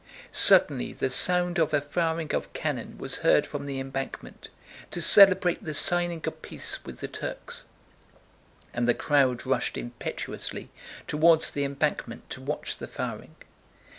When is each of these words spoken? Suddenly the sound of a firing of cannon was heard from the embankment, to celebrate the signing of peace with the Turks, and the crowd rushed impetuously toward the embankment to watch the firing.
Suddenly 0.31 0.93
the 0.93 1.11
sound 1.11 1.59
of 1.59 1.75
a 1.75 1.79
firing 1.79 2.33
of 2.33 2.51
cannon 2.53 2.97
was 2.97 3.17
heard 3.17 3.45
from 3.45 3.67
the 3.67 3.79
embankment, 3.79 4.49
to 4.89 4.99
celebrate 4.99 5.63
the 5.63 5.75
signing 5.75 6.21
of 6.25 6.41
peace 6.41 6.83
with 6.83 7.01
the 7.01 7.07
Turks, 7.07 7.65
and 8.73 8.87
the 8.87 8.95
crowd 8.95 9.45
rushed 9.45 9.77
impetuously 9.77 10.71
toward 11.07 11.41
the 11.43 11.63
embankment 11.63 12.27
to 12.31 12.41
watch 12.41 12.79
the 12.79 12.87
firing. 12.87 13.35